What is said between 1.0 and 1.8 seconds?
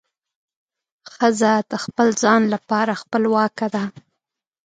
ښځه د